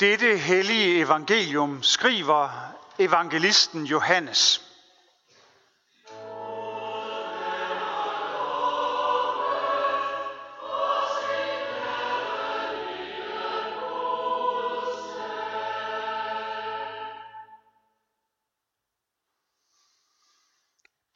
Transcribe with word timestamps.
Dette 0.00 0.36
hellige 0.38 1.00
evangelium 1.00 1.82
skriver 1.82 2.50
evangelisten 2.98 3.84
Johannes. 3.84 4.60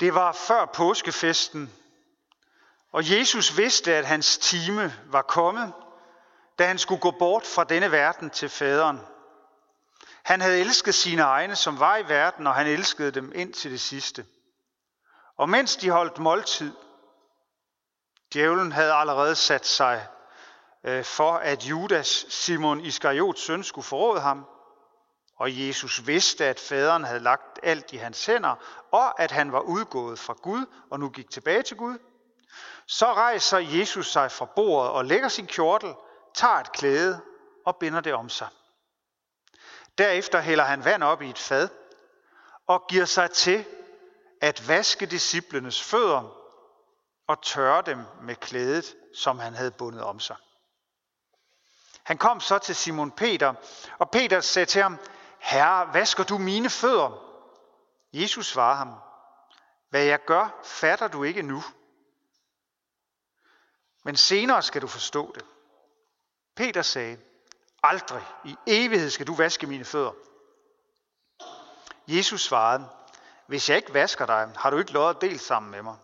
Det 0.00 0.14
var 0.14 0.32
før 0.32 0.64
påskefesten, 0.74 1.72
og 2.92 3.10
Jesus 3.10 3.58
vidste, 3.58 3.94
at 3.94 4.06
hans 4.06 4.38
time 4.38 4.94
var 5.06 5.22
kommet, 5.22 5.72
da 6.58 6.66
han 6.66 6.78
skulle 6.78 7.00
gå 7.00 7.10
bort 7.10 7.46
fra 7.46 7.64
denne 7.64 7.92
verden 7.92 8.30
til 8.30 8.48
faderen. 8.48 9.00
Han 10.22 10.40
havde 10.40 10.60
elsket 10.60 10.94
sine 10.94 11.22
egne, 11.22 11.56
som 11.56 11.80
var 11.80 11.96
i 11.96 12.08
verden, 12.08 12.46
og 12.46 12.54
han 12.54 12.66
elskede 12.66 13.10
dem 13.10 13.32
ind 13.34 13.52
til 13.52 13.70
det 13.70 13.80
sidste. 13.80 14.26
Og 15.36 15.48
mens 15.48 15.76
de 15.76 15.90
holdt 15.90 16.18
måltid, 16.18 16.72
djævlen 18.34 18.72
havde 18.72 18.92
allerede 18.92 19.34
sat 19.34 19.66
sig 19.66 20.06
øh, 20.84 21.04
for, 21.04 21.32
at 21.32 21.64
Judas, 21.64 22.26
Simon 22.28 22.80
Iskariots 22.80 23.40
søn, 23.40 23.64
skulle 23.64 23.84
forråde 23.84 24.20
ham, 24.20 24.46
og 25.36 25.66
Jesus 25.66 26.06
vidste, 26.06 26.44
at 26.44 26.60
faderen 26.60 27.04
havde 27.04 27.20
lagt 27.20 27.60
alt 27.62 27.92
i 27.92 27.96
hans 27.96 28.26
hænder, 28.26 28.54
og 28.92 29.20
at 29.20 29.30
han 29.30 29.52
var 29.52 29.60
udgået 29.60 30.18
fra 30.18 30.34
Gud 30.42 30.66
og 30.90 31.00
nu 31.00 31.08
gik 31.08 31.30
tilbage 31.30 31.62
til 31.62 31.76
Gud. 31.76 31.98
Så 32.86 33.14
rejser 33.14 33.58
Jesus 33.58 34.12
sig 34.12 34.32
fra 34.32 34.44
bordet 34.44 34.90
og 34.90 35.04
lægger 35.04 35.28
sin 35.28 35.46
kjortel, 35.46 35.94
tager 36.34 36.54
et 36.54 36.72
klæde 36.72 37.20
og 37.66 37.76
binder 37.76 38.00
det 38.00 38.14
om 38.14 38.28
sig. 38.28 38.48
Derefter 39.98 40.40
hælder 40.40 40.64
han 40.64 40.84
vand 40.84 41.02
op 41.02 41.22
i 41.22 41.30
et 41.30 41.38
fad 41.38 41.68
og 42.66 42.86
giver 42.88 43.04
sig 43.04 43.30
til 43.30 43.64
at 44.40 44.68
vaske 44.68 45.06
disciplenes 45.06 45.82
fødder 45.82 46.38
og 47.26 47.42
tørre 47.42 47.82
dem 47.82 48.04
med 48.22 48.36
klædet, 48.36 48.96
som 49.14 49.38
han 49.38 49.54
havde 49.54 49.70
bundet 49.70 50.02
om 50.02 50.20
sig. 50.20 50.36
Han 52.02 52.18
kom 52.18 52.40
så 52.40 52.58
til 52.58 52.76
Simon 52.76 53.10
Peter, 53.10 53.54
og 53.98 54.10
Peter 54.10 54.40
sagde 54.40 54.66
til 54.66 54.82
ham, 54.82 54.98
Herre, 55.38 55.94
vasker 55.94 56.24
du 56.24 56.38
mine 56.38 56.70
fødder? 56.70 57.24
Jesus 58.12 58.46
svarede 58.46 58.76
ham, 58.76 58.94
hvad 59.90 60.04
jeg 60.04 60.24
gør, 60.24 60.60
fatter 60.64 61.08
du 61.08 61.22
ikke 61.22 61.42
nu. 61.42 61.62
Men 64.04 64.16
senere 64.16 64.62
skal 64.62 64.82
du 64.82 64.86
forstå 64.86 65.32
det. 65.34 65.44
Peter 66.58 66.82
sagde, 66.82 67.18
aldrig 67.82 68.22
i 68.44 68.56
evighed 68.66 69.10
skal 69.10 69.26
du 69.26 69.34
vaske 69.34 69.66
mine 69.66 69.84
fødder. 69.84 70.12
Jesus 72.08 72.40
svarede, 72.42 72.88
hvis 73.46 73.68
jeg 73.68 73.76
ikke 73.76 73.94
vasker 73.94 74.26
dig, 74.26 74.50
har 74.56 74.70
du 74.70 74.78
ikke 74.78 74.92
lov 74.92 75.10
at 75.10 75.20
dele 75.20 75.38
sammen 75.38 75.70
med 75.70 75.82
mig. 75.82 75.96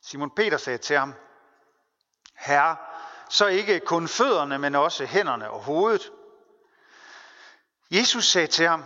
Simon 0.00 0.30
Peter 0.30 0.56
sagde 0.56 0.78
til 0.78 0.98
ham, 0.98 1.14
Herre, 2.34 2.76
så 3.28 3.46
ikke 3.46 3.80
kun 3.80 4.08
fødderne, 4.08 4.58
men 4.58 4.74
også 4.74 5.04
hænderne 5.04 5.50
og 5.50 5.62
hovedet. 5.62 6.12
Jesus 7.90 8.24
sagde 8.24 8.46
til 8.46 8.68
ham, 8.68 8.84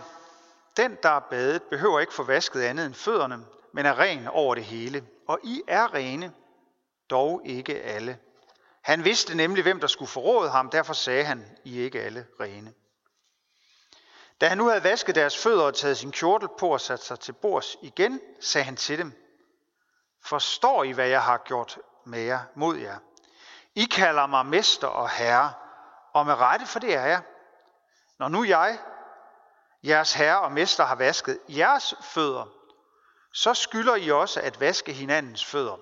den, 0.77 0.99
der 1.03 1.11
er 1.11 1.21
badet, 1.31 1.63
behøver 1.63 2.01
ikke 2.01 2.15
få 2.15 2.23
vasket 2.23 2.63
andet 2.63 2.87
end 2.87 2.95
fødderne, 2.95 3.47
men 3.73 3.87
er 3.87 3.99
ren 3.99 4.29
over 4.29 4.55
det 4.55 4.65
hele. 4.65 5.07
Og 5.29 5.39
I 5.45 5.63
er 5.69 5.95
rene, 5.95 6.33
dog 7.11 7.43
ikke 7.45 7.83
alle. 7.83 8.19
Han 8.87 9.05
vidste 9.05 9.35
nemlig, 9.35 9.63
hvem 9.63 9.81
der 9.81 9.87
skulle 9.87 10.09
forråde 10.09 10.51
ham, 10.51 10.71
derfor 10.71 10.93
sagde 10.93 11.25
han, 11.25 11.59
I 11.65 11.81
er 11.81 11.85
ikke 11.85 12.03
alle 12.03 12.27
rene. 12.41 12.75
Da 14.41 14.49
han 14.49 14.59
nu 14.59 14.69
havde 14.69 14.85
vasket 14.85 15.15
deres 15.15 15.39
fødder 15.39 15.65
og 15.65 15.75
taget 15.75 15.99
sin 15.99 16.13
kjortel 16.13 16.49
på 16.59 16.69
og 16.69 16.81
sat 16.81 17.05
sig 17.05 17.21
til 17.21 17.33
bords 17.33 17.77
igen, 17.83 18.21
sagde 18.41 18.65
han 18.65 18.77
til 18.77 18.99
dem, 18.99 19.13
Forstår 20.23 20.85
I, 20.85 20.91
hvad 20.91 21.09
jeg 21.09 21.23
har 21.23 21.39
gjort 21.39 21.79
med 22.05 22.21
jer, 22.21 22.41
mod 22.55 22.77
jer? 22.77 22.99
I 23.75 23.85
kalder 23.85 24.27
mig 24.27 24.47
mester 24.47 24.89
og 24.89 25.11
herre, 25.11 25.53
og 26.13 26.27
med 26.27 26.35
rette, 26.35 26.67
for 26.67 26.79
det 26.79 26.95
er 26.95 27.07
jeg. 27.07 27.23
Når 28.19 28.29
nu 28.29 28.45
jeg, 28.45 28.79
jeres 29.85 30.13
herre 30.13 30.41
og 30.41 30.53
mester, 30.53 30.85
har 30.85 30.95
vasket 30.95 31.39
jeres 31.49 31.95
fødder, 32.03 32.47
så 33.33 33.55
skylder 33.55 33.97
I 33.97 34.11
også 34.11 34.41
at 34.41 34.61
vaske 34.61 34.93
hinandens 34.93 35.45
fødder. 35.45 35.77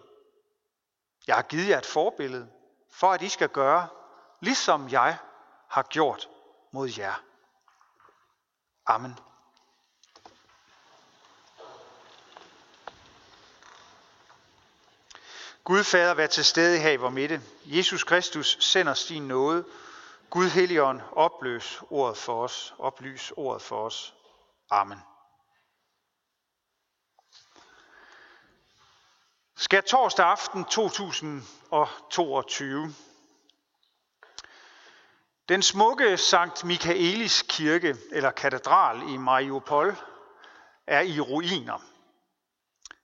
Jeg 1.26 1.34
har 1.34 1.42
givet 1.42 1.68
jer 1.68 1.78
et 1.78 1.86
forbillede, 1.86 2.50
for 2.94 3.12
at 3.12 3.22
I 3.22 3.28
skal 3.28 3.48
gøre, 3.48 3.88
ligesom 4.40 4.88
jeg 4.88 5.18
har 5.68 5.82
gjort 5.82 6.28
mod 6.72 6.88
jer. 6.98 7.22
Amen. 8.86 9.18
Gud 15.64 15.84
Fader, 15.84 16.14
vær 16.14 16.26
til 16.26 16.44
stede 16.44 16.78
her 16.78 16.90
i 16.90 16.96
vor 16.96 17.10
midte. 17.10 17.42
Jesus 17.64 18.04
Kristus 18.04 18.56
sender 18.60 18.94
sin 18.94 19.28
nåde. 19.28 19.64
Gud 20.30 20.48
Helligånd, 20.48 21.00
opløs 21.12 21.82
ordet 21.90 22.16
for 22.16 22.42
os. 22.42 22.74
Oplys 22.78 23.32
ordet 23.36 23.62
for 23.62 23.86
os. 23.86 24.14
Amen. 24.70 24.98
Skal 29.56 29.82
torsdag 29.82 30.26
aften 30.26 30.64
2022. 30.64 32.94
Den 35.48 35.62
smukke 35.62 36.16
Sankt 36.16 36.64
Michaelis 36.64 37.44
kirke, 37.48 37.96
eller 38.12 38.30
katedral 38.30 39.02
i 39.08 39.16
Mariupol, 39.16 39.96
er 40.86 41.00
i 41.00 41.20
ruiner. 41.20 41.82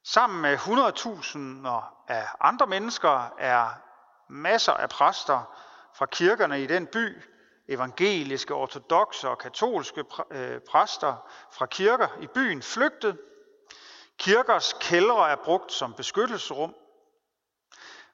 Sammen 0.05 0.43
med 0.43 0.57
100.000 0.57 1.69
af 2.09 2.29
andre 2.41 2.67
mennesker 2.67 3.35
er 3.39 3.71
masser 4.29 4.73
af 4.73 4.89
præster 4.89 5.57
fra 5.95 6.07
kirkerne 6.07 6.63
i 6.63 6.67
den 6.67 6.87
by, 6.87 7.23
evangeliske, 7.69 8.55
ortodoxe 8.55 9.29
og 9.29 9.39
katolske 9.39 10.05
øh, 10.31 10.61
præster 10.61 11.31
fra 11.53 11.67
kirker 11.67 12.09
i 12.21 12.27
byen 12.27 12.63
flygtet. 12.63 13.19
Kirkers 14.21 14.73
kældre 14.81 15.31
er 15.31 15.37
brugt 15.37 15.73
som 15.73 15.95
beskyttelsesrum. 15.95 16.75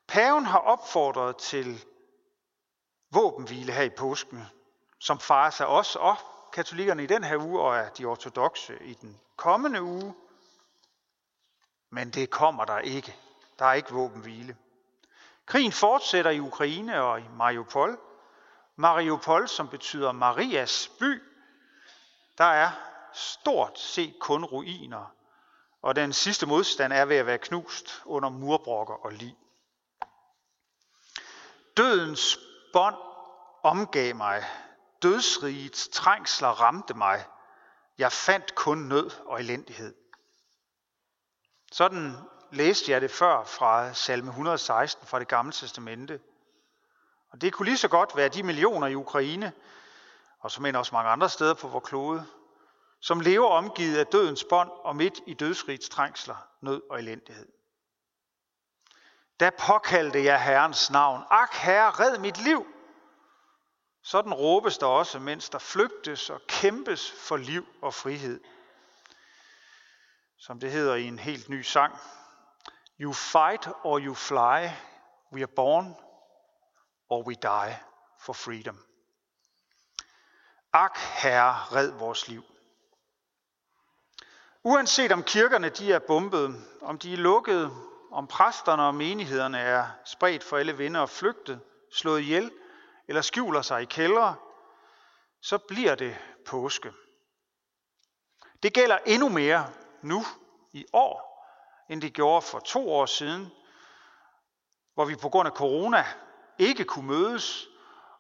Paven 0.07 0.47
har 0.47 0.59
opfordret 0.59 1.37
til 1.37 1.85
våbenhvile 3.11 3.73
her 3.73 3.83
i 3.83 3.91
påsken, 3.91 4.43
som 4.99 5.21
farer 5.21 5.61
af 5.61 5.79
os 5.79 5.97
og 5.97 6.17
katolikkerne 6.53 7.03
i 7.03 7.07
den 7.07 7.25
her 7.25 7.37
uge 7.37 7.61
og 7.61 7.77
er 7.77 7.89
de 7.89 8.05
ortodoxe 8.05 8.83
i 8.83 8.95
den 8.95 9.21
kommende 9.37 9.83
uge. 9.83 10.15
Men 11.91 12.11
det 12.11 12.31
kommer 12.31 12.65
der 12.65 12.79
ikke. 12.79 13.17
Der 13.59 13.65
er 13.67 13.73
ikke 13.73 13.93
våbenhvile. 13.93 14.57
Krigen 15.47 15.73
fortsætter 15.73 16.31
i 16.31 16.41
Ukraine 16.41 17.03
og 17.03 17.21
i 17.21 17.29
Mariupol. 17.37 17.99
Mariupol, 18.77 19.49
som 19.49 19.69
betyder 19.69 20.13
Marias 20.13 20.91
by, 20.99 21.23
der 22.39 22.45
er 22.45 22.71
stort 23.13 23.79
set 23.79 24.15
kun 24.21 24.45
ruiner, 24.45 25.16
og 25.83 25.97
den 25.97 26.13
sidste 26.13 26.47
modstand 26.47 26.93
er 26.93 27.05
ved 27.05 27.17
at 27.17 27.27
være 27.27 27.39
knust 27.39 28.03
under 28.05 28.29
murbrokker 28.29 28.95
og 28.95 29.13
lig. 29.13 29.37
Dødens 31.77 32.39
bånd 32.73 32.97
omgav 33.63 34.15
mig. 34.15 34.45
Dødsrigets 35.03 35.89
trængsler 35.89 36.49
ramte 36.49 36.95
mig. 36.95 37.25
Jeg 37.99 38.13
fandt 38.13 38.55
kun 38.55 38.79
nød 38.79 39.11
og 39.27 39.41
elendighed. 39.41 39.95
Sådan 41.73 42.17
læste 42.53 42.93
jeg 42.93 43.01
det 43.01 43.11
før 43.11 43.45
fra 43.45 43.93
salme 43.93 44.29
116 44.29 45.07
fra 45.07 45.19
det 45.19 45.29
gamle 45.29 45.53
testamente. 45.53 46.21
Og 47.31 47.41
det 47.41 47.53
kunne 47.53 47.67
lige 47.67 47.79
så 47.79 47.89
godt 47.89 48.17
være 48.17 48.29
de 48.29 48.43
millioner 48.43 48.87
i 48.87 48.95
Ukraine, 48.95 49.53
og 50.41 50.51
som 50.51 50.67
end 50.67 50.77
også 50.77 50.95
mange 50.95 51.11
andre 51.11 51.29
steder 51.29 51.55
på 51.55 51.69
vores 51.69 51.85
klode, 51.85 52.27
som 53.01 53.21
lever 53.21 53.49
omgivet 53.49 53.99
af 53.99 54.07
dødens 54.07 54.45
bånd 54.45 54.71
og 54.71 54.97
midt 54.97 55.21
i 55.27 55.35
dødsrigets 55.35 55.89
trængsler, 55.89 56.37
nød 56.61 56.83
og 56.91 56.99
elendighed. 56.99 57.49
Da 59.41 59.51
påkaldte 59.51 60.25
jeg 60.25 60.45
Herrens 60.45 60.91
navn. 60.91 61.23
Ak, 61.31 61.55
Herre, 61.55 61.91
red 61.91 62.19
mit 62.19 62.39
liv. 62.39 62.67
Sådan 64.03 64.35
råbes 64.35 64.79
der 64.79 64.87
også, 64.87 65.19
mens 65.19 65.49
der 65.49 65.59
flygtes 65.59 66.31
og 66.31 66.41
kæmpes 66.49 67.11
for 67.11 67.37
liv 67.37 67.67
og 67.83 67.95
frihed. 67.95 68.41
Som 70.39 70.61
det 70.61 70.73
hedder 70.73 70.95
i 70.95 71.05
en 71.05 71.19
helt 71.19 71.49
ny 71.49 71.63
sang. 71.63 71.99
You 73.01 73.13
fight 73.13 73.69
or 73.85 74.01
you 74.01 74.15
fly, 74.15 74.69
we 75.33 75.43
are 75.43 75.53
born 75.57 75.95
or 77.09 77.23
we 77.27 77.35
die 77.35 77.77
for 78.21 78.33
freedom. 78.33 78.79
Ak, 80.73 80.99
Herre, 80.99 81.55
red 81.73 81.91
vores 81.91 82.29
liv. 82.29 82.45
Uanset 84.67 85.13
om 85.13 85.23
kirkerne 85.23 85.69
de 85.69 85.93
er 85.93 85.99
bombet, 85.99 86.65
om 86.83 86.99
de 86.99 87.13
er 87.13 87.17
lukkede, 87.17 87.71
om 88.13 88.27
præsterne 88.27 88.83
og 88.83 88.95
menighederne 88.95 89.59
er 89.59 89.87
spredt 90.05 90.45
for 90.45 90.57
alle 90.57 90.77
vinder 90.77 91.01
og 91.01 91.11
flygtet, 91.11 91.61
slået 91.93 92.21
ihjel 92.21 92.51
eller 93.09 93.23
skjuler 93.23 93.63
sig 93.63 93.83
i 93.83 93.85
kældre, 93.85 94.35
så 95.43 95.59
bliver 95.59 95.95
det 95.95 96.17
påske. 96.47 96.93
Det 98.63 98.73
gælder 98.73 98.99
endnu 99.07 99.29
mere 99.29 99.71
nu 100.03 100.25
i 100.73 100.87
år, 100.93 101.47
end 101.91 102.03
det 102.03 102.13
gjorde 102.13 102.43
for 102.43 102.59
to 102.59 102.93
år 102.93 103.07
siden, 103.07 103.53
hvor 104.95 105.05
vi 105.05 105.17
på 105.17 105.29
grund 105.29 105.49
af 105.49 105.55
corona 105.55 106.05
ikke 106.59 106.85
kunne 106.85 107.07
mødes 107.07 107.69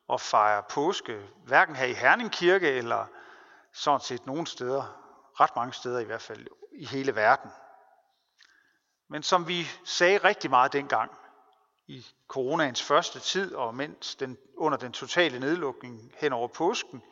og 0.08 0.20
fejre 0.20 0.62
påske, 0.70 1.28
hverken 1.44 1.76
her 1.76 1.86
i 1.86 1.92
Herning 1.92 2.32
Kirke 2.32 2.68
eller 2.68 3.06
sådan 3.72 4.00
set 4.00 4.26
nogen 4.26 4.46
steder, 4.46 5.05
ret 5.40 5.56
mange 5.56 5.72
steder 5.72 5.98
i 5.98 6.04
hvert 6.04 6.22
fald 6.22 6.46
i 6.72 6.84
hele 6.84 7.14
verden. 7.14 7.50
Men 9.08 9.22
som 9.22 9.48
vi 9.48 9.66
sagde 9.84 10.18
rigtig 10.18 10.50
meget 10.50 10.72
dengang, 10.72 11.18
i 11.86 12.06
coronaens 12.28 12.82
første 12.82 13.20
tid, 13.20 13.54
og 13.54 13.74
mens 13.74 14.16
den, 14.16 14.38
under 14.56 14.78
den 14.78 14.92
totale 14.92 15.38
nedlukning 15.38 16.12
hen 16.16 16.32
over 16.32 16.48
påsken, 16.48 17.02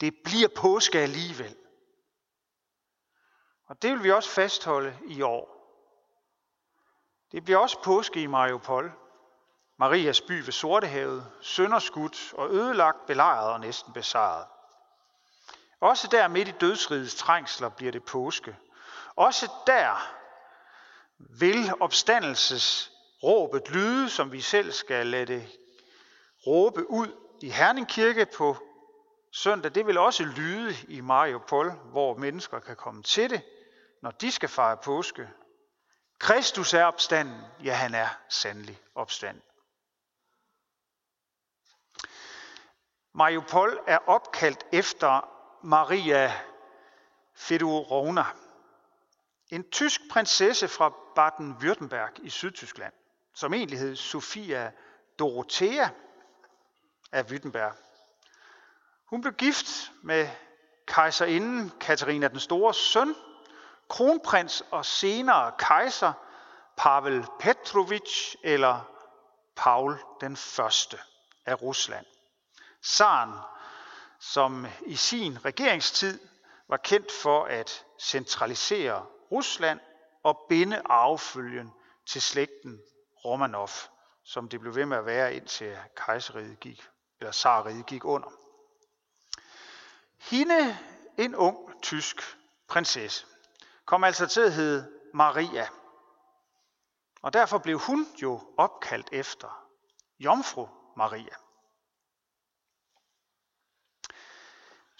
det 0.00 0.14
bliver 0.24 0.48
påske 0.56 0.98
alligevel. 0.98 1.56
Og 3.66 3.82
det 3.82 3.92
vil 3.92 4.02
vi 4.02 4.10
også 4.10 4.30
fastholde 4.30 4.98
i 5.06 5.22
år. 5.22 5.52
Det 7.32 7.44
bliver 7.44 7.58
også 7.58 7.82
påske 7.82 8.22
i 8.22 8.26
Mariupol, 8.26 8.92
Marias 9.76 10.20
by 10.20 10.32
ved 10.32 10.52
Sortehavet, 10.52 11.32
sønderskudt 11.40 12.34
og 12.34 12.50
ødelagt, 12.50 13.06
belejret 13.06 13.52
og 13.52 13.60
næsten 13.60 13.92
besejret. 13.92 14.46
Også 15.82 16.08
der 16.08 16.28
midt 16.28 16.48
i 16.48 16.52
dødsrigets 16.60 17.14
trængsler 17.14 17.68
bliver 17.68 17.92
det 17.92 18.04
påske. 18.04 18.56
Også 19.16 19.50
der 19.66 20.12
vil 21.18 21.72
opstandelsesråbet 21.80 23.70
lyde, 23.70 24.10
som 24.10 24.32
vi 24.32 24.40
selv 24.40 24.72
skal 24.72 25.06
lade 25.06 25.26
det 25.26 25.58
råbe 26.46 26.90
ud 26.90 27.08
i 27.40 27.50
Herning 27.50 27.88
Kirke 27.88 28.26
på 28.36 28.56
søndag. 29.32 29.74
Det 29.74 29.86
vil 29.86 29.98
også 29.98 30.24
lyde 30.24 30.74
i 30.88 31.00
Mariupol, 31.00 31.70
hvor 31.70 32.16
mennesker 32.16 32.60
kan 32.60 32.76
komme 32.76 33.02
til 33.02 33.30
det, 33.30 33.42
når 34.02 34.10
de 34.10 34.32
skal 34.32 34.48
fejre 34.48 34.76
påske. 34.76 35.28
Kristus 36.18 36.74
er 36.74 36.84
opstanden. 36.84 37.40
Ja, 37.64 37.74
han 37.74 37.94
er 37.94 38.08
sandelig 38.28 38.78
opstanden. 38.94 39.42
Mariupol 43.14 43.80
er 43.86 43.98
opkaldt 44.06 44.66
efter 44.72 45.31
Maria 45.62 46.32
Fedorovna, 47.34 48.24
en 49.50 49.70
tysk 49.70 50.00
prinsesse 50.10 50.68
fra 50.68 50.88
Baden-Württemberg 50.88 52.22
i 52.22 52.30
Sydtyskland, 52.30 52.92
som 53.34 53.54
egentlig 53.54 53.78
hed 53.78 53.96
Sofia 53.96 54.72
Dorothea 55.18 55.88
af 57.12 57.22
Württemberg. 57.22 57.72
Hun 59.06 59.20
blev 59.20 59.32
gift 59.32 59.92
med 60.02 60.28
kejserinden 60.86 61.72
Katarina 61.80 62.28
den 62.28 62.40
Store 62.40 62.74
søn, 62.74 63.14
kronprins 63.88 64.64
og 64.70 64.84
senere 64.84 65.52
kejser 65.58 66.12
Pavel 66.76 67.26
Petrovich 67.40 68.36
eller 68.42 68.80
Paul 69.56 69.98
den 70.20 70.36
første 70.36 70.98
af 71.46 71.62
Rusland. 71.62 72.06
Saren 72.80 73.32
som 74.22 74.66
i 74.86 74.96
sin 74.96 75.44
regeringstid 75.44 76.20
var 76.68 76.76
kendt 76.76 77.12
for 77.22 77.44
at 77.44 77.86
centralisere 78.00 79.06
Rusland 79.32 79.80
og 80.22 80.46
binde 80.48 80.82
arvefølgen 80.84 81.72
til 82.06 82.22
slægten 82.22 82.80
Romanov, 83.24 83.68
som 84.24 84.48
det 84.48 84.60
blev 84.60 84.74
ved 84.74 84.86
med 84.86 84.96
at 84.96 85.06
være 85.06 85.34
indtil 85.34 85.78
kejseriet 85.96 86.60
gik, 86.60 86.88
eller 87.20 87.32
zarriget 87.32 87.86
gik 87.86 88.04
under. 88.04 88.28
Hende, 90.18 90.78
en 91.18 91.34
ung 91.34 91.82
tysk 91.82 92.38
prinsesse, 92.68 93.26
kom 93.84 94.04
altså 94.04 94.26
til 94.26 94.40
at 94.40 94.52
hedde 94.52 94.92
Maria. 95.14 95.68
Og 97.22 97.32
derfor 97.32 97.58
blev 97.58 97.78
hun 97.78 98.06
jo 98.22 98.54
opkaldt 98.58 99.08
efter 99.12 99.66
Jomfru 100.18 100.68
Maria. 100.96 101.41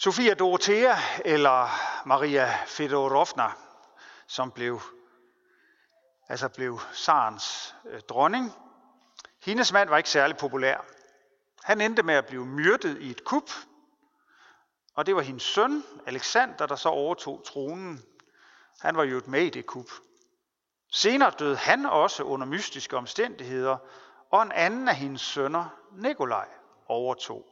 Sofia 0.03 0.35
Dorothea 0.35 0.97
eller 1.25 1.69
Maria 2.07 2.65
Fedorovna, 2.67 3.53
som 4.27 4.51
blev, 4.51 4.81
altså 6.29 6.49
blev 6.49 6.81
Sarens 6.93 7.75
øh, 7.85 8.01
dronning. 8.01 8.53
Hendes 9.43 9.73
mand 9.73 9.89
var 9.89 9.97
ikke 9.97 10.11
særlig 10.11 10.37
populær. 10.37 10.85
Han 11.63 11.81
endte 11.81 12.03
med 12.03 12.15
at 12.15 12.27
blive 12.27 12.47
myrdet 12.47 12.99
i 12.99 13.11
et 13.11 13.25
kup, 13.25 13.51
og 14.95 15.07
det 15.07 15.17
var 15.17 15.23
hendes 15.23 15.43
søn, 15.43 15.85
Alexander, 16.07 16.67
der 16.67 16.77
så 16.77 16.89
overtog 16.89 17.43
tronen. 17.45 18.03
Han 18.81 18.97
var 18.97 19.05
jo 19.05 19.17
et 19.17 19.29
med 19.29 19.43
i 19.43 19.51
det 19.51 19.67
kup. 19.67 19.91
Senere 20.93 21.33
døde 21.39 21.57
han 21.57 21.87
også 21.87 22.23
under 22.23 22.47
mystiske 22.47 22.97
omstændigheder, 22.97 23.77
og 24.31 24.43
en 24.43 24.53
anden 24.53 24.89
af 24.89 24.97
hendes 24.97 25.21
sønner, 25.21 25.65
Nikolaj, 25.93 26.49
overtog. 26.87 27.52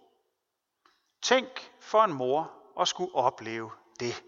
Tænk 1.23 1.73
for 1.81 2.05
en 2.05 2.13
mor 2.13 2.53
at 2.81 2.89
skulle 2.89 3.15
opleve 3.15 3.71
det. 4.01 4.23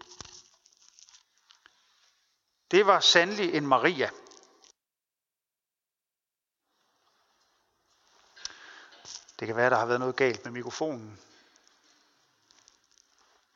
Det 2.71 2.85
var 2.85 2.99
sandelig 2.99 3.55
en 3.55 3.67
Maria. 3.67 4.09
Det 9.39 9.47
kan 9.47 9.55
være, 9.55 9.69
der 9.69 9.77
har 9.77 9.85
været 9.85 9.99
noget 9.99 10.15
galt 10.15 10.43
med 10.43 10.51
mikrofonen. 10.51 11.19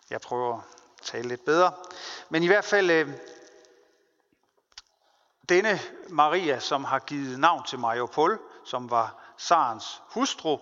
Jeg 0.09 0.21
prøver 0.21 0.57
at 0.57 0.63
tale 1.01 1.27
lidt 1.27 1.45
bedre. 1.45 1.73
Men 2.29 2.43
i 2.43 2.47
hvert 2.47 2.65
fald, 2.65 2.89
øh, 2.91 3.09
denne 5.49 5.79
Maria, 6.09 6.59
som 6.59 6.83
har 6.83 6.99
givet 6.99 7.39
navn 7.39 7.63
til 7.63 7.79
Mariupol, 7.79 8.39
som 8.65 8.89
var 8.89 9.33
Sarens 9.37 10.01
hustru, 10.09 10.59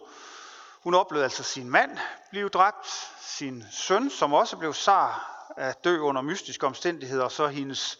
hun 0.86 0.94
oplevede 0.94 1.24
altså 1.24 1.44
sin 1.44 1.70
mand 1.70 1.98
blive 2.30 2.50
dræbt, 2.50 2.88
sin 3.22 3.64
søn, 3.72 4.10
som 4.10 4.34
også 4.34 4.58
blev 4.58 4.74
sar, 4.74 5.32
at 5.58 5.84
dø 5.84 6.00
under 6.00 6.22
mystiske 6.22 6.66
omstændigheder, 6.66 7.24
og 7.24 7.32
så 7.32 7.48
hendes 7.48 8.00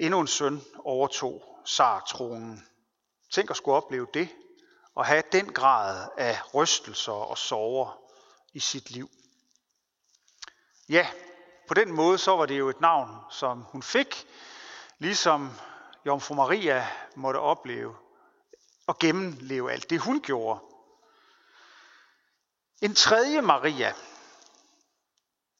endnu 0.00 0.20
en 0.20 0.26
søn 0.26 0.62
overtog 0.84 1.42
sartronen. 1.64 2.66
Tænk 3.32 3.50
at 3.50 3.56
skulle 3.56 3.76
opleve 3.76 4.06
det, 4.14 4.28
og 4.94 5.06
have 5.06 5.22
den 5.32 5.52
grad 5.52 6.08
af 6.16 6.54
rystelser 6.54 7.12
og 7.12 7.38
sorger 7.38 7.98
i 8.52 8.60
sit 8.60 8.90
liv. 8.90 9.10
Ja, 10.88 11.08
på 11.68 11.74
den 11.74 11.92
måde 11.92 12.18
så 12.18 12.36
var 12.36 12.46
det 12.46 12.58
jo 12.58 12.68
et 12.68 12.80
navn, 12.80 13.16
som 13.30 13.62
hun 13.62 13.82
fik, 13.82 14.26
ligesom 14.98 15.50
Jomfru 16.06 16.34
Maria 16.34 16.88
måtte 17.16 17.38
opleve 17.38 17.96
og 18.86 18.98
gennemleve 18.98 19.72
alt 19.72 19.90
det, 19.90 20.00
hun 20.00 20.20
gjorde. 20.20 20.60
En 22.80 22.94
tredje 22.94 23.42
Maria 23.42 23.94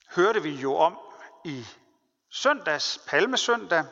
hørte 0.08 0.42
vi 0.42 0.50
jo 0.50 0.76
om 0.76 0.98
i 1.44 1.66
søndags, 2.30 3.00
palmesøndag. 3.06 3.84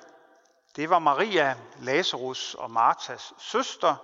Det 0.77 0.91
var 0.91 0.99
Maria, 0.99 1.57
Lazarus 1.79 2.55
og 2.55 2.71
Martas 2.71 3.33
søster, 3.39 3.97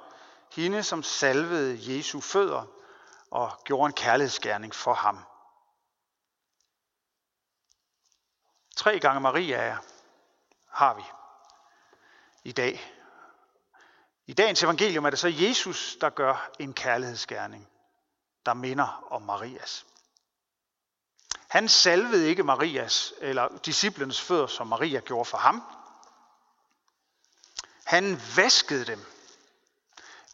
hende 0.53 0.83
som 0.83 1.03
salvede 1.03 1.97
Jesu 1.97 2.21
fødder 2.21 2.65
og 3.31 3.51
gjorde 3.65 3.87
en 3.87 3.93
kærlighedsgerning 3.93 4.75
for 4.75 4.95
ham. 4.95 5.19
Tre 8.77 9.01
gange 9.01 9.21
Maria 9.21 9.79
har 10.69 10.95
vi 10.95 11.03
i 12.45 12.53
dag. 12.53 12.93
I 14.27 14.33
dagens 14.33 14.63
evangelium 14.63 15.05
er 15.05 15.11
det 15.11 15.19
så 15.19 15.29
Jesus, 15.29 15.97
der 16.01 16.11
gør 16.11 16.51
en 16.59 16.75
kærlighedsgerning 16.75 17.72
der 18.47 18.55
minder 18.55 19.05
om 19.11 19.23
Marias. 19.23 19.87
Han 21.49 21.69
salvede 21.69 22.29
ikke 22.29 22.43
Marias 22.43 23.13
eller 23.19 23.49
disciplens 23.65 24.21
fødder, 24.21 24.47
som 24.47 24.67
Maria 24.67 25.01
gjorde 25.01 25.25
for 25.25 25.39
ham. 25.39 25.63
Han 27.85 28.21
vaskede 28.37 28.85
dem. 28.85 29.05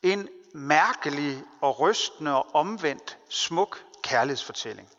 En 0.02 0.28
mærkelig 0.54 1.44
og 1.60 1.80
rystende 1.80 2.34
og 2.34 2.54
omvendt 2.54 3.18
smuk 3.28 3.84
kærlighedsfortælling. 4.02 4.90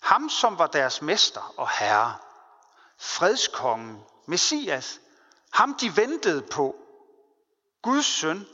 Ham, 0.00 0.28
som 0.28 0.58
var 0.58 0.66
deres 0.66 1.02
mester 1.02 1.54
og 1.56 1.70
herre, 1.78 2.16
fredskongen, 2.98 4.02
Messias, 4.26 5.00
ham 5.50 5.74
de 5.74 5.96
ventede 5.96 6.42
på, 6.42 6.76
Guds 7.82 8.06
søn, 8.06 8.46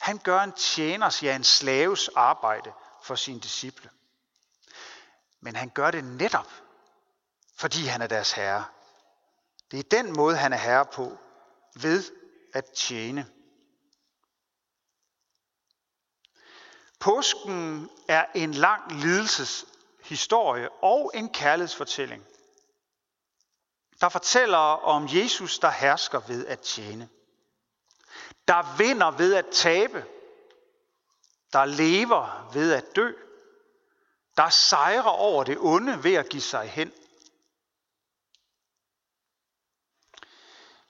han 0.00 0.18
gør 0.18 0.40
en 0.40 0.52
tjeners, 0.52 1.22
ja 1.22 1.36
en 1.36 1.44
slaves 1.44 2.08
arbejde 2.08 2.72
for 3.02 3.14
sine 3.14 3.40
disciple. 3.40 3.90
Men 5.40 5.56
han 5.56 5.70
gør 5.70 5.90
det 5.90 6.04
netop, 6.04 6.50
fordi 7.56 7.86
han 7.86 8.02
er 8.02 8.06
deres 8.06 8.32
herre. 8.32 8.64
Det 9.70 9.78
er 9.78 10.02
den 10.02 10.12
måde, 10.12 10.36
han 10.36 10.52
er 10.52 10.56
herre 10.56 10.86
på, 10.86 11.18
ved 11.74 12.04
at 12.52 12.64
tjene. 12.64 13.26
Påsken 17.00 17.90
er 18.08 18.26
en 18.34 18.54
lang 18.54 18.92
lidelseshistorie 18.92 20.70
og 20.70 21.10
en 21.14 21.32
kærlighedsfortælling, 21.32 22.26
der 24.00 24.08
fortæller 24.08 24.58
om 24.58 25.08
Jesus, 25.10 25.58
der 25.58 25.70
hersker 25.70 26.20
ved 26.20 26.46
at 26.46 26.60
tjene. 26.60 27.08
Der 28.48 28.76
vinder 28.76 29.10
ved 29.10 29.34
at 29.34 29.46
tabe. 29.52 30.06
Der 31.52 31.64
lever 31.64 32.50
ved 32.52 32.72
at 32.72 32.96
dø. 32.96 33.12
Der 34.36 34.48
sejrer 34.48 35.02
over 35.02 35.44
det 35.44 35.58
onde 35.58 36.04
ved 36.04 36.14
at 36.14 36.28
give 36.28 36.42
sig 36.42 36.68
hen. 36.68 36.92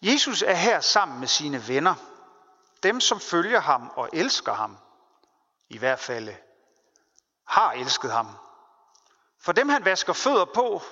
Jesus 0.02 0.42
er 0.42 0.54
her 0.54 0.80
sammen 0.80 1.20
med 1.20 1.28
sine 1.28 1.68
venner. 1.68 1.94
Dem, 2.82 3.00
som 3.00 3.20
følger 3.20 3.60
ham 3.60 3.92
og 3.94 4.10
elsker 4.12 4.52
ham. 4.52 4.78
I 5.68 5.78
hvert 5.78 5.98
fald 5.98 6.34
har 7.44 7.72
elsket 7.72 8.12
ham. 8.12 8.36
For 9.40 9.52
dem, 9.52 9.68
han 9.68 9.84
vasker 9.84 10.12
fødder 10.12 10.44
på, 10.44 10.82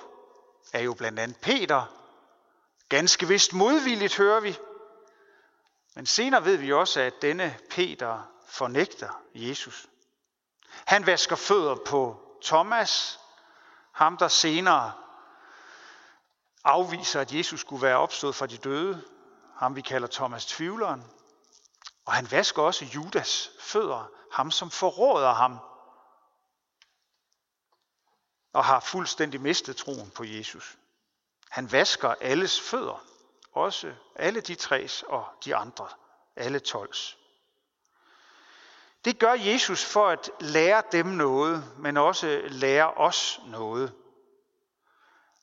er 0.73 0.79
jo 0.79 0.93
blandt 0.93 1.19
andet 1.19 1.37
Peter. 1.37 1.85
Ganske 2.89 3.27
vist 3.27 3.53
modvilligt 3.53 4.15
hører 4.15 4.39
vi. 4.39 4.57
Men 5.95 6.05
senere 6.05 6.45
ved 6.45 6.57
vi 6.57 6.73
også, 6.73 6.99
at 7.01 7.21
denne 7.21 7.57
Peter 7.69 8.31
fornægter 8.47 9.21
Jesus. 9.33 9.87
Han 10.85 11.05
vasker 11.05 11.35
fødder 11.35 11.75
på 11.85 12.21
Thomas, 12.43 13.19
ham 13.91 14.17
der 14.17 14.27
senere 14.27 14.93
afviser, 16.63 17.21
at 17.21 17.33
Jesus 17.33 17.59
skulle 17.59 17.81
være 17.81 17.97
opstået 17.97 18.35
fra 18.35 18.47
de 18.47 18.57
døde, 18.57 19.03
ham 19.55 19.75
vi 19.75 19.81
kalder 19.81 20.07
Thomas 20.07 20.45
Tvivleren. 20.45 21.03
Og 22.05 22.13
han 22.13 22.31
vasker 22.31 22.61
også 22.61 22.85
Judas 22.85 23.51
fødder, 23.59 24.09
ham 24.31 24.51
som 24.51 24.71
forråder 24.71 25.33
ham 25.33 25.59
og 28.53 28.65
har 28.65 28.79
fuldstændig 28.79 29.41
mistet 29.41 29.77
troen 29.77 30.11
på 30.11 30.23
Jesus. 30.23 30.77
Han 31.49 31.71
vasker 31.71 32.15
alles 32.21 32.61
fødder, 32.61 33.05
også 33.55 33.93
alle 34.15 34.41
de 34.41 34.55
tres 34.55 35.03
og 35.03 35.25
de 35.45 35.55
andre, 35.55 35.87
alle 36.35 36.59
tolvs. 36.59 37.17
Det 39.05 39.19
gør 39.19 39.33
Jesus 39.33 39.85
for 39.85 40.07
at 40.07 40.29
lære 40.39 40.83
dem 40.91 41.05
noget, 41.05 41.73
men 41.77 41.97
også 41.97 42.41
lære 42.45 42.93
os 42.93 43.39
noget. 43.47 43.93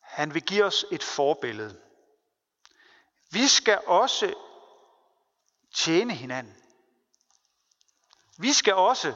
Han 0.01 0.35
vil 0.35 0.43
give 0.43 0.65
os 0.65 0.85
et 0.91 1.03
forbillede. 1.03 1.81
Vi 3.31 3.49
skal 3.49 3.81
også 3.87 4.35
tjene 5.75 6.15
hinanden. 6.15 6.57
Vi 8.39 8.53
skal 8.53 8.75
også, 8.75 9.15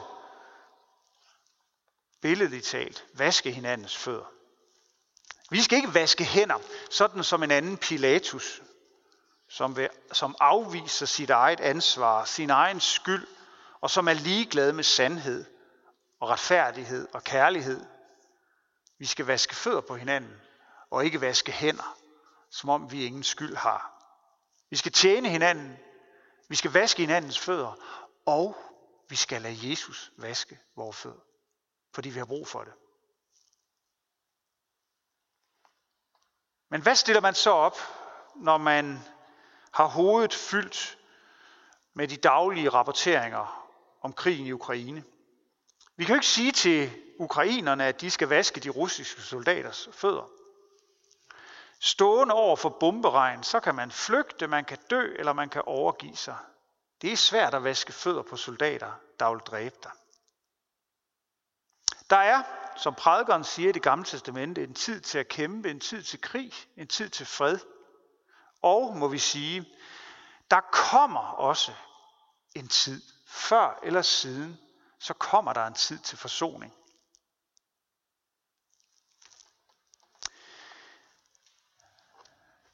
billedligt 2.21 2.65
talt, 2.65 3.05
vaske 3.13 3.51
hinandens 3.51 3.97
fødder. 3.97 4.31
Vi 5.49 5.61
skal 5.61 5.75
ikke 5.75 5.93
vaske 5.93 6.23
hænder, 6.23 6.59
sådan 6.89 7.23
som 7.23 7.43
en 7.43 7.51
anden 7.51 7.77
Pilatus, 7.77 8.61
som, 9.49 9.75
vil, 9.75 9.89
som 10.11 10.35
afviser 10.39 11.05
sit 11.05 11.29
eget 11.29 11.59
ansvar, 11.59 12.25
sin 12.25 12.49
egen 12.49 12.79
skyld, 12.79 13.27
og 13.81 13.89
som 13.89 14.07
er 14.07 14.13
ligeglad 14.13 14.73
med 14.73 14.83
sandhed 14.83 15.45
og 16.19 16.29
retfærdighed 16.29 17.07
og 17.13 17.23
kærlighed. 17.23 17.85
Vi 18.97 19.05
skal 19.05 19.25
vaske 19.25 19.55
fødder 19.55 19.81
på 19.81 19.95
hinanden, 19.95 20.41
og 20.89 21.05
ikke 21.05 21.21
vaske 21.21 21.51
hænder, 21.51 21.97
som 22.49 22.69
om 22.69 22.91
vi 22.91 23.05
ingen 23.05 23.23
skyld 23.23 23.55
har. 23.55 23.93
Vi 24.69 24.75
skal 24.75 24.91
tjene 24.91 25.29
hinanden, 25.29 25.77
vi 26.49 26.55
skal 26.55 26.73
vaske 26.73 27.01
hinandens 27.01 27.39
fødder, 27.39 27.73
og 28.25 28.57
vi 29.09 29.15
skal 29.15 29.41
lade 29.41 29.69
Jesus 29.69 30.11
vaske 30.17 30.59
vores 30.75 30.97
fødder, 30.97 31.21
fordi 31.93 32.09
vi 32.09 32.19
har 32.19 32.25
brug 32.25 32.47
for 32.47 32.63
det. 32.63 32.73
Men 36.69 36.81
hvad 36.81 36.95
stiller 36.95 37.21
man 37.21 37.35
så 37.35 37.51
op, 37.51 37.77
når 38.35 38.57
man 38.57 38.99
har 39.77 39.87
hovedet 39.87 40.33
fyldt 40.33 40.97
med 41.93 42.07
de 42.07 42.17
daglige 42.17 42.69
rapporteringer 42.69 43.69
om 44.01 44.13
krigen 44.13 44.45
i 44.45 44.51
Ukraine? 44.51 45.03
Vi 45.95 46.05
kan 46.05 46.13
jo 46.13 46.17
ikke 46.17 46.27
sige 46.27 46.51
til 46.51 46.91
ukrainerne, 47.19 47.85
at 47.85 48.01
de 48.01 48.11
skal 48.11 48.27
vaske 48.27 48.59
de 48.59 48.69
russiske 48.69 49.21
soldaters 49.21 49.89
fødder. 49.91 50.29
Stående 51.79 52.33
over 52.33 52.55
for 52.55 52.69
bomberegn, 52.69 53.43
så 53.43 53.59
kan 53.59 53.75
man 53.75 53.91
flygte, 53.91 54.47
man 54.47 54.65
kan 54.65 54.77
dø, 54.89 55.15
eller 55.19 55.33
man 55.33 55.49
kan 55.49 55.61
overgive 55.65 56.15
sig. 56.15 56.37
Det 57.01 57.11
er 57.11 57.17
svært 57.17 57.53
at 57.53 57.63
vaske 57.63 57.93
fødder 57.93 58.21
på 58.21 58.37
soldater, 58.37 58.91
der 59.19 59.29
vil 59.29 59.39
dræbe 59.39 59.75
dig. 59.83 59.91
Der 62.09 62.17
er, 62.17 62.43
som 62.77 62.95
prædikeren 62.95 63.43
siger 63.43 63.69
i 63.69 63.71
det 63.71 63.81
gamle 63.81 64.05
testamente, 64.05 64.63
en 64.63 64.73
tid 64.73 65.01
til 65.01 65.17
at 65.17 65.27
kæmpe, 65.27 65.71
en 65.71 65.79
tid 65.79 66.03
til 66.03 66.21
krig, 66.21 66.53
en 66.77 66.87
tid 66.87 67.09
til 67.09 67.25
fred. 67.25 67.59
Og, 68.61 68.97
må 68.97 69.07
vi 69.07 69.19
sige, 69.19 69.65
der 70.51 70.61
kommer 70.71 71.21
også 71.21 71.73
en 72.55 72.67
tid, 72.67 73.01
før 73.27 73.79
eller 73.83 74.01
siden, 74.01 74.59
så 74.99 75.13
kommer 75.13 75.53
der 75.53 75.65
en 75.67 75.73
tid 75.73 75.99
til 75.99 76.17
forsoning. 76.17 76.73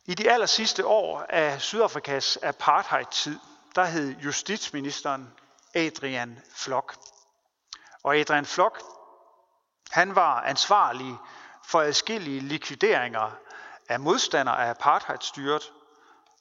I 0.05 0.13
de 0.13 0.31
aller 0.31 0.45
sidste 0.45 0.85
år 0.85 1.25
af 1.29 1.61
Sydafrikas 1.61 2.37
apartheid-tid, 2.41 3.39
der 3.75 3.85
hed 3.85 4.15
justitsministeren 4.19 5.33
Adrian 5.75 6.41
Flock. 6.55 6.95
Og 8.03 8.15
Adrian 8.15 8.45
Flock, 8.45 8.81
han 9.91 10.15
var 10.15 10.41
ansvarlig 10.41 11.17
for 11.65 11.81
adskillige 11.81 12.39
likvideringer 12.39 13.31
er 13.89 13.97
modstander 13.97 14.51
af 14.51 14.69
apartheidstyret. 14.69 15.73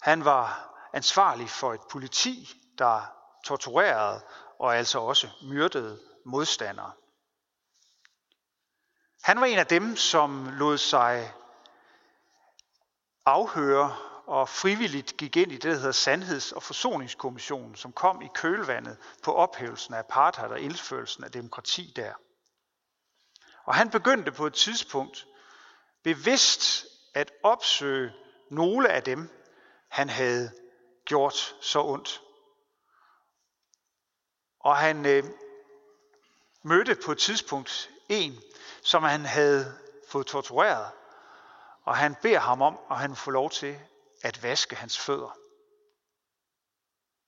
Han 0.00 0.25
var 0.25 0.72
ansvarlig 0.92 1.50
for 1.50 1.75
et 1.75 1.80
politi, 1.90 2.50
der 2.78 3.02
torturerede 3.44 4.20
og 4.58 4.76
altså 4.76 5.00
også 5.00 5.28
myrdede 5.42 6.00
modstandere. 6.26 6.92
Han 9.22 9.40
var 9.40 9.46
en 9.46 9.58
af 9.58 9.66
dem, 9.66 9.96
som 9.96 10.49
lod 10.52 10.78
sig 10.78 11.32
afhøre 13.26 13.96
og 14.26 14.49
frivilligt 14.49 15.16
gik 15.16 15.37
ind 15.37 15.52
i 15.52 15.54
det, 15.54 15.62
der 15.62 15.75
hedder 15.75 15.92
Sandheds- 15.92 16.52
og 16.52 16.62
Forsoningskommissionen, 16.62 17.76
som 17.76 17.92
kom 17.92 18.22
i 18.22 18.28
kølvandet 18.34 18.96
på 19.22 19.34
ophævelsen 19.34 19.94
af 19.94 19.99
apartheid 19.99 20.50
og 20.50 20.61
indførelsen 20.61 21.25
af 21.25 21.32
demokrati 21.32 21.92
der. 21.96 22.14
Og 23.64 23.75
han 23.75 23.90
begyndte 23.90 24.32
på 24.32 24.46
et 24.46 24.54
tidspunkt 24.54 25.26
bevidst 26.02 26.87
at 27.14 27.33
opsøge 27.42 28.12
nogle 28.50 28.88
af 28.88 29.02
dem, 29.02 29.31
han 29.88 30.09
havde 30.09 30.52
gjort 31.04 31.57
så 31.61 31.83
ondt. 31.83 32.23
Og 34.61 34.76
han 34.76 35.07
øh, 35.07 35.25
mødte 36.62 36.97
på 37.04 37.12
et 37.12 37.19
tidspunkt 37.19 37.90
en, 38.09 38.40
som 38.83 39.02
han 39.02 39.25
havde 39.25 39.78
fået 40.09 40.26
tortureret, 40.26 40.90
og 41.85 41.97
han 41.97 42.14
beder 42.23 42.40
ham 42.40 42.62
om, 42.62 42.78
at 42.90 42.97
han 42.97 43.16
får 43.16 43.31
lov 43.31 43.50
til 43.50 43.78
at 44.23 44.42
vaske 44.42 44.76
hans 44.76 44.99
fødder. 44.99 45.38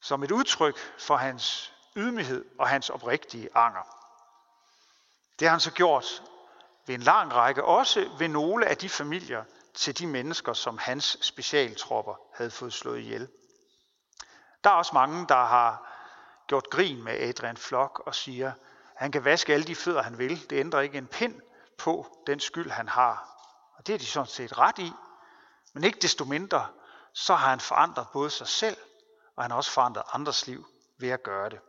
Som 0.00 0.22
et 0.22 0.30
udtryk 0.30 0.78
for 0.98 1.16
hans 1.16 1.74
ydmyghed 1.96 2.44
og 2.58 2.68
hans 2.68 2.90
oprigtige 2.90 3.56
anger. 3.56 3.82
Det 5.38 5.48
har 5.48 5.52
han 5.52 5.60
så 5.60 5.72
gjort 5.72 6.22
ved 6.86 6.94
en 6.94 7.00
lang 7.00 7.32
række, 7.32 7.64
også 7.64 8.10
ved 8.18 8.28
nogle 8.28 8.66
af 8.66 8.76
de 8.76 8.88
familier 8.88 9.44
til 9.74 9.98
de 9.98 10.06
mennesker, 10.06 10.52
som 10.52 10.78
hans 10.78 11.18
specialtropper 11.20 12.14
havde 12.34 12.50
fået 12.50 12.72
slået 12.72 12.98
ihjel. 12.98 13.28
Der 14.64 14.70
er 14.70 14.74
også 14.74 14.90
mange, 14.94 15.26
der 15.28 15.44
har 15.44 15.90
gjort 16.46 16.70
grin 16.70 17.04
med 17.04 17.12
Adrian 17.12 17.56
Flock 17.56 18.00
og 18.06 18.14
siger, 18.14 18.48
at 18.48 18.56
han 18.96 19.12
kan 19.12 19.24
vaske 19.24 19.54
alle 19.54 19.66
de 19.66 19.74
fødder, 19.74 20.02
han 20.02 20.18
vil. 20.18 20.50
Det 20.50 20.60
ændrer 20.60 20.80
ikke 20.80 20.98
en 20.98 21.06
pind 21.06 21.40
på 21.78 22.22
den 22.26 22.40
skyld, 22.40 22.70
han 22.70 22.88
har. 22.88 23.28
Og 23.76 23.86
det 23.86 23.94
er 23.94 23.98
de 23.98 24.06
sådan 24.06 24.26
set 24.26 24.58
ret 24.58 24.78
i. 24.78 24.92
Men 25.72 25.84
ikke 25.84 25.98
desto 26.02 26.24
mindre, 26.24 26.68
så 27.12 27.34
har 27.34 27.50
han 27.50 27.60
forandret 27.60 28.06
både 28.12 28.30
sig 28.30 28.48
selv, 28.48 28.76
og 29.36 29.44
han 29.44 29.50
har 29.50 29.58
også 29.58 29.70
forandret 29.70 30.04
andres 30.12 30.46
liv 30.46 30.66
ved 30.98 31.08
at 31.08 31.22
gøre 31.22 31.50
det. 31.50 31.60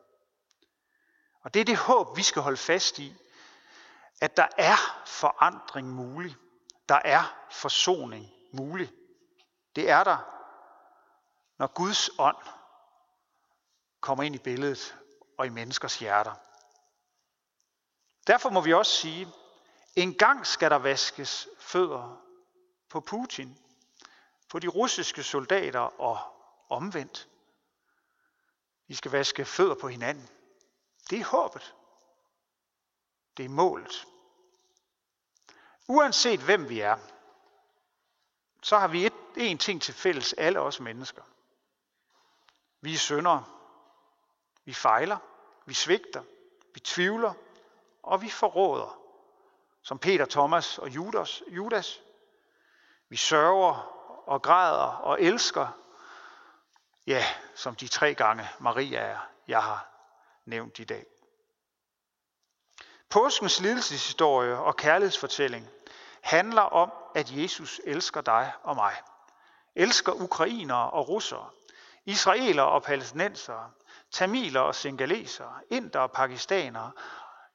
Og 1.44 1.54
det 1.54 1.60
er 1.60 1.66
det 1.66 1.78
håb, 1.78 2.18
vi 2.18 2.24
skal 2.24 2.42
holde 2.42 2.58
fast 2.58 3.00
i, 3.00 3.16
at 4.22 4.38
der 4.38 4.48
er 4.58 5.04
forandring 5.06 5.88
mulig. 5.88 6.36
Der 6.90 7.02
er 7.04 7.48
forsoning 7.52 8.32
mulig. 8.52 8.94
Det 9.76 9.90
er 9.90 10.04
der, 10.04 10.18
når 11.58 11.68
Guds 11.68 12.10
ånd 12.18 12.38
kommer 14.02 14.24
ind 14.24 14.36
i 14.36 14.40
billedet 14.40 14.98
og 15.38 15.46
i 15.46 15.50
menneskers 15.50 16.00
hjerter. 16.00 16.36
Derfor 18.28 18.50
må 18.50 18.62
vi 18.62 18.74
også 18.74 18.92
sige, 18.92 19.28
en 19.96 20.14
gang 20.14 20.48
skal 20.48 20.72
der 20.72 20.76
vaskes 20.76 21.48
fødder 21.60 22.22
på 22.90 23.00
Putin, 23.00 23.58
på 24.50 24.60
de 24.60 24.68
russiske 24.68 25.24
soldater 25.24 26.02
og 26.02 26.20
omvendt. 26.70 27.30
Vi 28.88 28.96
skal 28.96 29.12
vaske 29.12 29.46
fødder 29.46 29.76
på 29.76 29.88
hinanden. 29.88 30.30
Det 31.10 31.20
er 31.20 31.26
håbet. 31.26 31.76
Det 33.38 33.46
er 33.46 33.50
målet. 33.50 34.08
Uanset 35.88 36.40
hvem 36.40 36.70
vi 36.70 36.80
er, 36.80 36.98
så 38.62 38.78
har 38.78 38.88
vi 38.88 39.06
et, 39.06 39.14
en 39.38 39.58
ting 39.58 39.82
til 39.82 39.94
fælles, 39.94 40.34
alle 40.34 40.60
os 40.60 40.80
mennesker. 40.80 41.22
Vi 42.82 42.94
er 42.94 42.98
syndere. 42.98 43.46
Vi 44.66 44.74
fejler. 44.74 45.18
Vi 45.66 45.74
svigter. 45.74 46.24
Vi 46.74 46.80
tvivler. 46.80 47.34
Og 48.04 48.22
vi 48.22 48.30
forråder. 48.30 49.00
Som 49.82 50.00
Peter, 50.00 50.26
Thomas 50.26 50.78
og 50.78 50.90
Judas. 50.90 51.44
Judas. 51.48 52.02
Vi 53.10 53.16
sørger 53.16 53.74
og 54.28 54.42
græder 54.42 54.88
og 54.88 55.22
elsker. 55.22 55.68
Ja, 57.08 57.26
som 57.56 57.76
de 57.76 57.88
tre 57.88 58.14
gange 58.14 58.50
Maria 58.60 59.00
er, 59.00 59.20
jeg 59.48 59.64
har 59.64 59.88
nævnt 60.46 60.80
i 60.80 60.84
dag. 60.84 61.06
Påskens 63.10 63.60
lidelseshistorie 63.60 64.58
og 64.58 64.76
kærlighedsfortælling 64.76 65.70
handler 66.22 66.62
om, 66.62 66.92
at 67.16 67.32
Jesus 67.32 67.82
elsker 67.84 68.22
dig 68.22 68.54
og 68.64 68.76
mig. 68.76 68.94
Elsker 69.76 70.12
ukrainere 70.12 70.90
og 70.90 71.10
russere, 71.10 71.50
israelere 72.06 72.68
og 72.68 72.84
palæstinensere, 72.84 73.72
tamiler 74.12 74.60
og 74.60 74.76
singalesere, 74.76 75.54
inder 75.70 76.00
og 76.00 76.12
pakistanere. 76.12 76.92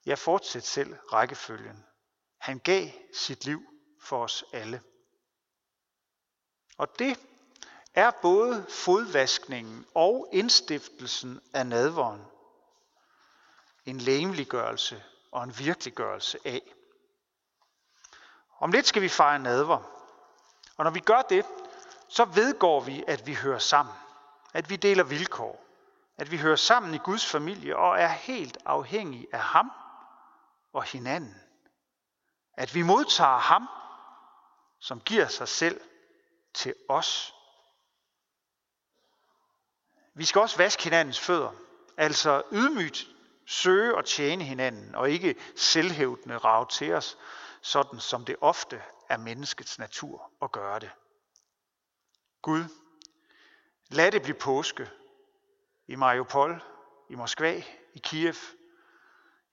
Jeg 0.06 0.18
fortsæt 0.18 0.66
selv 0.66 0.96
rækkefølgen. 1.12 1.84
Han 2.38 2.58
gav 2.58 2.88
sit 3.14 3.44
liv 3.44 3.62
for 4.02 4.24
os 4.24 4.44
alle. 4.52 4.82
Og 6.78 6.98
det 6.98 7.18
er 7.94 8.10
både 8.22 8.66
fodvaskningen 8.68 9.86
og 9.94 10.28
indstiftelsen 10.32 11.40
af 11.54 11.66
nadvåren 11.66 12.22
en 13.86 13.98
læmeliggørelse 13.98 15.02
og 15.32 15.44
en 15.44 15.58
virkeliggørelse 15.58 16.38
af. 16.44 16.74
Om 18.58 18.72
lidt 18.72 18.86
skal 18.86 19.02
vi 19.02 19.08
fejre 19.08 19.38
nadver. 19.38 19.82
Og 20.76 20.84
når 20.84 20.90
vi 20.90 21.00
gør 21.00 21.22
det, 21.22 21.46
så 22.08 22.24
vedgår 22.24 22.80
vi, 22.80 23.04
at 23.06 23.26
vi 23.26 23.34
hører 23.34 23.58
sammen. 23.58 23.94
At 24.52 24.70
vi 24.70 24.76
deler 24.76 25.04
vilkår. 25.04 25.64
At 26.16 26.30
vi 26.30 26.36
hører 26.36 26.56
sammen 26.56 26.94
i 26.94 26.98
Guds 26.98 27.26
familie 27.26 27.76
og 27.76 27.98
er 27.98 28.08
helt 28.08 28.58
afhængige 28.64 29.26
af 29.32 29.40
ham 29.40 29.72
og 30.72 30.84
hinanden. 30.84 31.40
At 32.54 32.74
vi 32.74 32.82
modtager 32.82 33.38
ham, 33.38 33.68
som 34.80 35.00
giver 35.00 35.28
sig 35.28 35.48
selv 35.48 35.80
til 36.54 36.74
os. 36.88 37.34
Vi 40.14 40.24
skal 40.24 40.40
også 40.40 40.56
vaske 40.56 40.84
hinandens 40.84 41.20
fødder, 41.20 41.52
altså 41.96 42.42
ydmygt 42.52 43.06
søge 43.50 43.94
og 43.96 44.04
tjene 44.04 44.44
hinanden, 44.44 44.94
og 44.94 45.10
ikke 45.10 45.36
selvhævdende 45.56 46.38
rage 46.38 46.66
til 46.70 46.92
os, 46.92 47.18
sådan 47.60 48.00
som 48.00 48.24
det 48.24 48.36
ofte 48.40 48.82
er 49.08 49.16
menneskets 49.16 49.78
natur 49.78 50.30
at 50.42 50.52
gøre 50.52 50.78
det. 50.78 50.90
Gud, 52.42 52.64
lad 53.88 54.12
det 54.12 54.22
blive 54.22 54.36
påske 54.36 54.90
i 55.86 55.96
Mariupol, 55.96 56.62
i 57.08 57.14
Moskva, 57.14 57.62
i 57.94 57.98
Kiev, 57.98 58.34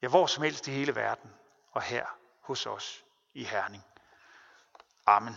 ja 0.02 0.08
hvor 0.08 0.28
som 0.28 0.44
helst 0.44 0.68
i 0.68 0.72
hele 0.72 0.96
verden, 0.96 1.34
og 1.72 1.82
her 1.82 2.06
hos 2.42 2.66
os 2.66 3.04
i 3.34 3.44
Herning. 3.44 3.84
Amen. 5.06 5.36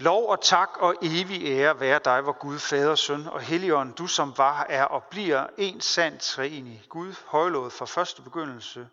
Lov 0.00 0.28
og 0.28 0.40
tak 0.40 0.76
og 0.76 0.94
evig 1.02 1.42
ære 1.44 1.80
være 1.80 2.00
dig, 2.04 2.20
hvor 2.20 2.32
Gud, 2.32 2.58
Fader, 2.58 2.94
Søn 2.94 3.26
og 3.26 3.40
Helligånd, 3.40 3.94
du 3.94 4.06
som 4.06 4.38
var, 4.38 4.66
er 4.68 4.84
og 4.84 5.04
bliver 5.04 5.46
en 5.58 5.80
sand 5.80 6.20
træenig 6.20 6.84
Gud, 6.88 7.14
højlået 7.26 7.72
fra 7.72 7.86
første 7.86 8.22
begyndelse, 8.22 8.88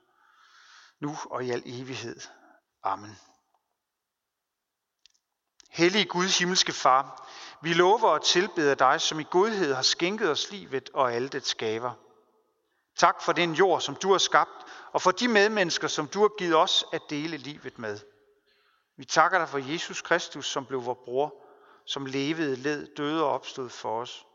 nu 0.99 1.17
og 1.29 1.45
i 1.45 1.51
al 1.51 1.63
evighed. 1.65 2.21
Amen. 2.83 3.19
Hellige 5.69 6.05
Gud, 6.05 6.39
himmelske 6.39 6.71
Far, 6.71 7.29
vi 7.61 7.73
lover 7.73 8.09
og 8.09 8.23
tilbeder 8.23 8.75
dig, 8.75 9.01
som 9.01 9.19
i 9.19 9.25
godhed 9.31 9.73
har 9.73 9.81
skænket 9.81 10.31
os 10.31 10.51
livet 10.51 10.89
og 10.93 11.13
alle 11.13 11.27
det 11.27 11.47
skaber. 11.47 11.93
Tak 12.95 13.21
for 13.21 13.33
den 13.33 13.53
jord, 13.53 13.81
som 13.81 13.95
du 13.95 14.11
har 14.11 14.17
skabt, 14.17 14.65
og 14.91 15.01
for 15.01 15.11
de 15.11 15.27
medmennesker, 15.27 15.87
som 15.87 16.07
du 16.07 16.21
har 16.21 16.31
givet 16.37 16.55
os 16.55 16.85
at 16.93 17.01
dele 17.09 17.37
livet 17.37 17.79
med. 17.79 17.99
Vi 18.97 19.05
takker 19.05 19.37
dig 19.37 19.49
for 19.49 19.71
Jesus 19.71 20.01
Kristus, 20.01 20.45
som 20.45 20.65
blev 20.65 20.85
vores 20.85 20.99
bror, 21.05 21.45
som 21.85 22.05
levede, 22.05 22.55
led, 22.55 22.95
døde 22.95 23.23
og 23.23 23.29
opstod 23.29 23.69
for 23.69 24.01
os. 24.01 24.25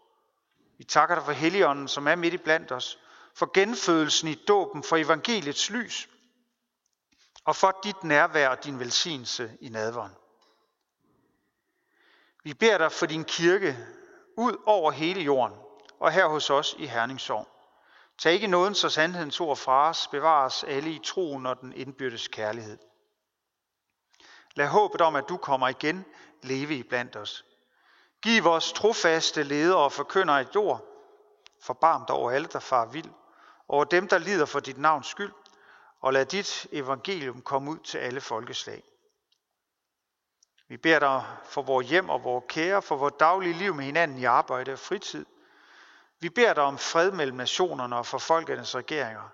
Vi 0.79 0.85
takker 0.85 1.15
dig 1.15 1.25
for 1.25 1.33
Helligånden, 1.33 1.89
som 1.89 2.09
er 2.09 2.15
midt 2.15 2.35
i 2.35 2.39
blandt 2.39 2.73
os, 2.73 2.99
for 3.35 3.51
genfødelsen 3.55 4.29
i 4.29 4.35
dåben, 4.35 4.83
for 4.83 4.97
evangeliets 4.97 5.71
lys, 5.71 6.09
og 7.45 7.57
for 7.57 7.79
dit 7.85 8.05
nærvær 8.05 8.49
og 8.49 8.65
din 8.65 8.79
velsignelse 8.79 9.57
i 9.61 9.69
nadveren. 9.69 10.13
Vi 12.45 12.55
beder 12.55 12.79
dig 12.79 12.93
for 12.93 13.07
din 13.07 13.25
kirke 13.25 13.77
ud 14.37 14.57
over 14.67 14.91
hele 14.91 15.21
jorden, 15.21 15.57
og 15.99 16.13
her 16.13 16.27
hos 16.27 16.51
os 16.51 16.75
i 16.79 16.87
Herningssorg. 16.87 17.49
Tag 18.19 18.33
ikke 18.33 18.47
nåden 18.47 18.75
så 18.75 18.89
sandhedens 18.89 19.41
ord 19.41 19.57
fra 19.57 19.89
os, 19.89 20.09
bevar 20.09 20.47
os 20.47 20.65
alle 20.65 20.91
i 20.91 21.01
troen 21.05 21.47
og 21.47 21.61
den 21.61 21.73
indbyrdes 21.73 22.29
kærlighed. 22.29 22.79
Lad 24.55 24.67
håbet 24.67 25.01
om, 25.01 25.17
at 25.17 25.29
du 25.29 25.37
kommer 25.37 25.69
igen, 25.69 26.05
leve 26.43 26.75
i 26.75 26.83
blandt 26.83 27.17
os. 27.17 27.45
Giv 28.23 28.45
vores 28.45 28.73
trofaste 28.73 29.43
ledere 29.43 29.79
og 29.79 29.93
forkynder 29.93 30.35
et 30.35 30.55
jord, 30.55 30.85
forbarmt 31.63 32.11
over 32.11 32.31
alle, 32.31 32.49
der 32.53 32.61
far 32.61 32.87
vild, 32.87 33.11
over 33.69 33.85
dem, 33.85 34.09
der 34.09 34.19
lider 34.19 34.47
for 34.47 34.61
dit 34.61 34.79
navns 34.79 35.07
skyld, 35.07 35.33
og 36.01 36.13
lad 36.13 36.27
dit 36.27 36.67
evangelium 36.73 37.43
komme 37.43 37.71
ud 37.71 37.79
til 37.79 37.99
alle 37.99 38.21
folkeslag. 38.21 38.83
Vi 40.69 40.77
beder 40.77 40.99
dig 40.99 41.25
for 41.45 41.63
vores 41.63 41.87
hjem 41.89 42.09
og 42.09 42.25
vores 42.25 42.45
kære, 42.49 42.83
for 42.83 42.97
vores 42.97 43.15
daglige 43.21 43.55
liv 43.55 43.75
med 43.75 43.85
hinanden 43.85 44.19
i 44.19 44.25
arbejde 44.25 44.73
og 44.73 44.79
fritid. 44.79 45.27
Vi 46.21 46.29
beder 46.29 46.55
dig 46.55 46.63
om 46.63 46.79
fred 46.79 47.11
mellem 47.11 47.37
nationerne 47.37 47.97
og 47.97 48.07
for 48.07 48.19
folkenes 48.19 48.75
regeringer. 48.75 49.29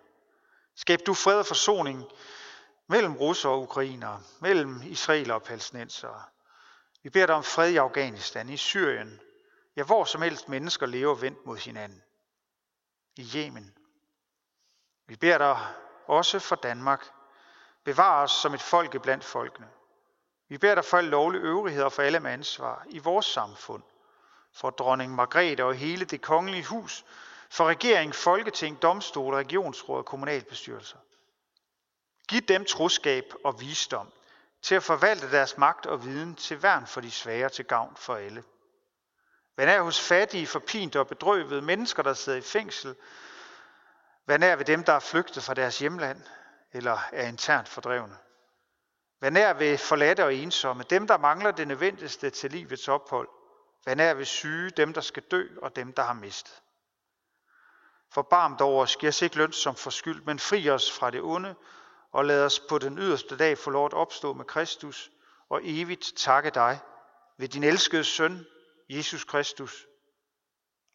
Skab 0.75 1.01
du 1.07 1.15
fred 1.15 1.39
og 1.39 1.47
forsoning 1.47 2.05
mellem 2.89 3.17
russer 3.17 3.49
og 3.49 3.63
ukrainere, 3.63 4.23
mellem 4.41 4.83
israeler 4.85 5.35
og 5.35 5.43
palæstinensere. 5.43 6.23
Vi 7.03 7.11
beder 7.11 7.27
dig 7.27 7.35
om 7.35 7.45
fred 7.45 7.71
i 7.71 7.77
Afghanistan, 7.77 8.49
i 8.49 8.57
Syrien, 8.57 9.21
ja 9.77 9.85
hvor 9.85 10.05
som 10.05 10.23
helst 10.23 10.49
mennesker 10.49 10.87
lever 10.87 11.15
vendt 11.15 11.47
mod 11.47 11.57
hinanden. 11.57 12.03
I 13.17 13.31
Yemen. 13.37 13.75
Vi 15.07 15.17
beder 15.17 15.39
dig 15.39 15.59
også 16.07 16.39
for 16.39 16.57
Danmark. 16.57 17.11
Bevar 17.85 18.23
os 18.23 18.31
som 18.31 18.55
et 18.55 18.63
folk 18.63 19.03
blandt 19.03 19.25
folkene. 19.25 19.69
Vi 20.49 20.59
beder 20.59 20.75
dig 20.75 20.85
for 20.85 20.97
alle 20.97 21.11
lovlige 21.11 21.43
øvrigheder 21.43 21.89
for 21.89 22.03
alle 22.03 22.21
med 22.21 22.31
ansvar 22.31 22.87
i 22.89 22.99
vores 22.99 23.27
samfund. 23.27 23.83
For 24.53 24.71
dronning 24.71 25.15
Margrethe 25.15 25.65
og 25.65 25.75
hele 25.75 26.05
det 26.05 26.23
kongelige 26.23 26.65
hus. 26.65 27.05
For 27.51 27.65
regering, 27.65 28.15
folketing, 28.15 28.83
domstol, 28.83 29.35
regionsråd 29.35 29.99
og 29.99 30.05
kommunalbestyrelser. 30.05 30.99
Giv 32.29 32.41
dem 32.41 32.65
troskab 32.65 33.25
og 33.45 33.61
visdom 33.61 34.13
til 34.63 34.75
at 34.75 34.83
forvalte 34.83 35.31
deres 35.31 35.59
magt 35.59 35.87
og 35.87 36.05
viden 36.05 36.35
til 36.35 36.63
værn 36.63 36.87
for 36.87 37.01
de 37.01 37.11
svage 37.11 37.49
til 37.49 37.65
gavn 37.65 37.97
for 37.97 38.15
alle. 38.17 38.45
Vær 39.57 39.67
nær 39.67 39.83
hos 39.83 40.01
fattige, 40.01 40.47
forpinte 40.47 41.01
og 41.01 41.09
bedrøvede 41.09 41.63
mennesker, 41.63 42.03
der 42.03 42.15
sidder 42.15 42.39
i 42.39 42.43
fængsel. 42.43 42.97
Vær 44.27 44.37
nær 44.37 44.57
ved 44.57 44.65
dem, 44.65 44.85
der 44.85 44.93
er 44.93 45.01
flygtet 45.01 45.43
fra 45.43 45.55
deres 45.55 45.79
hjemland 45.79 46.23
eller 46.73 46.99
er 47.13 47.29
internt 47.29 47.69
fordrevne. 47.69 48.17
Vær 49.21 49.31
nær 49.31 49.53
ved 49.53 49.79
forladte 49.79 50.25
og 50.25 50.35
ensomme, 50.35 50.85
dem, 50.91 51.07
der 51.07 51.19
mangler 51.19 51.51
det 51.51 51.69
nødvendigste 51.69 52.31
til 52.31 52.51
livets 52.51 52.89
ophold. 52.89 53.29
Vær 53.87 53.95
nær 53.95 54.15
ved 54.15 54.25
syge, 54.25 54.71
dem, 54.71 54.93
der 54.93 55.01
skal 55.01 55.23
dø 55.23 55.47
og 55.63 55.77
dem, 55.77 55.93
der 55.93 56.03
har 56.03 56.13
mistet. 56.13 56.63
Forbarm 58.13 58.57
over 58.61 58.83
os, 58.83 58.97
giv 58.97 59.09
os 59.09 59.23
ikke 59.23 59.37
løn 59.37 59.53
som 59.53 59.77
forskyld, 59.77 60.23
men 60.23 60.39
fri 60.39 60.71
os 60.71 60.93
fra 60.93 61.11
det 61.11 61.23
onde, 61.23 61.55
og 62.17 62.25
lad 62.25 62.45
os 62.45 62.61
på 62.69 62.79
den 62.79 62.99
yderste 62.99 63.37
dag 63.37 63.59
få 63.59 63.71
lov 63.71 63.87
at 63.87 63.93
opstå 63.93 64.33
med 64.33 64.45
Kristus 64.45 65.11
og 65.49 65.61
evigt 65.65 66.13
takke 66.17 66.51
dig 66.51 66.79
ved 67.39 67.49
din 67.49 67.65
elskede 67.65 68.05
søn, 68.05 68.47
Jesus 68.89 69.25
Kristus. 69.25 69.87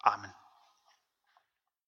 Amen. 0.03 0.29